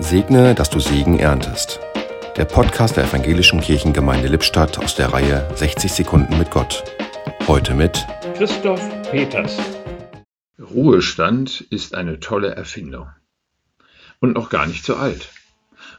[0.00, 1.80] Segne, dass du Segen erntest.
[2.36, 6.84] Der Podcast der Evangelischen Kirchengemeinde Lippstadt aus der Reihe 60 Sekunden mit Gott.
[7.48, 8.06] Heute mit
[8.36, 8.80] Christoph
[9.10, 9.58] Peters.
[10.60, 13.08] Ruhestand ist eine tolle Erfindung.
[14.20, 15.30] Und noch gar nicht so alt.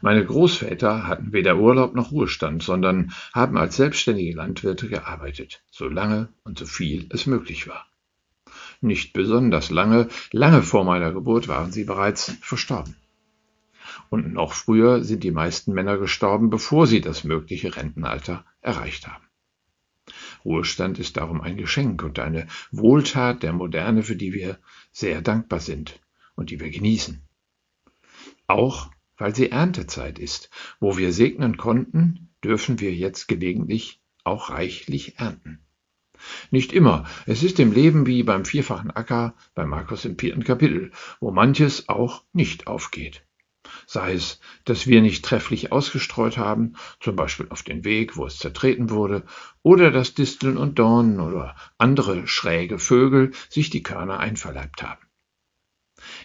[0.00, 6.28] Meine Großväter hatten weder Urlaub noch Ruhestand, sondern haben als selbstständige Landwirte gearbeitet, so lange
[6.42, 7.86] und so viel es möglich war.
[8.80, 12.96] Nicht besonders lange, lange vor meiner Geburt waren sie bereits verstorben.
[14.10, 19.24] Und noch früher sind die meisten Männer gestorben, bevor sie das mögliche Rentenalter erreicht haben.
[20.44, 24.58] Ruhestand ist darum ein Geschenk und eine Wohltat der Moderne, für die wir
[24.90, 26.00] sehr dankbar sind
[26.34, 27.22] und die wir genießen.
[28.48, 30.50] Auch weil sie Erntezeit ist.
[30.80, 35.60] Wo wir segnen konnten, dürfen wir jetzt gelegentlich auch reichlich ernten.
[36.50, 37.06] Nicht immer.
[37.26, 40.90] Es ist im Leben wie beim vierfachen Acker bei Markus im vierten Kapitel,
[41.20, 43.24] wo manches auch nicht aufgeht
[43.90, 48.38] sei es, dass wir nicht trefflich ausgestreut haben, zum Beispiel auf den Weg, wo es
[48.38, 49.24] zertreten wurde,
[49.62, 55.04] oder dass Disteln und Dornen oder andere schräge Vögel sich die Körner einverleibt haben.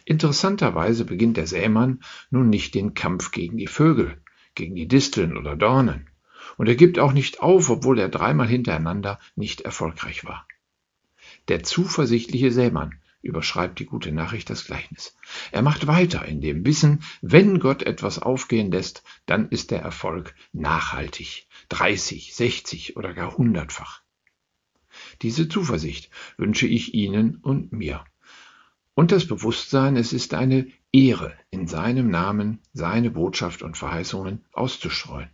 [0.05, 4.21] Interessanterweise beginnt der Sämann nun nicht den Kampf gegen die Vögel,
[4.53, 6.07] gegen die Disteln oder Dornen,
[6.57, 10.47] und er gibt auch nicht auf, obwohl er dreimal hintereinander nicht erfolgreich war.
[11.47, 15.17] Der zuversichtliche Sämann überschreibt die gute Nachricht das Gleichnis.
[15.51, 20.35] Er macht weiter in dem Wissen, wenn Gott etwas aufgehen lässt, dann ist der Erfolg
[20.53, 24.01] nachhaltig, 30, 60 oder gar hundertfach.
[25.21, 28.05] Diese Zuversicht wünsche ich Ihnen und mir.
[28.93, 35.29] Und das Bewusstsein, es ist eine Ehre, in seinem Namen seine Botschaft und Verheißungen auszustreuen.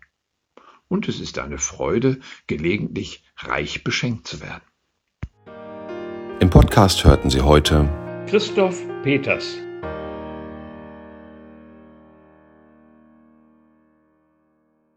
[0.88, 4.64] Und es ist eine Freude, gelegentlich reich beschenkt zu werden.
[6.42, 7.88] Im Podcast hörten Sie heute
[8.28, 9.58] Christoph Peters.